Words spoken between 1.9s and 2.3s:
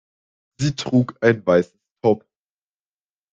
Top.